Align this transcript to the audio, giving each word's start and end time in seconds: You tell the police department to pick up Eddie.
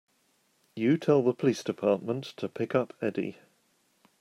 You 0.75 0.97
tell 0.97 1.21
the 1.21 1.31
police 1.31 1.63
department 1.63 2.23
to 2.37 2.49
pick 2.49 2.73
up 2.73 2.93
Eddie. 3.03 3.37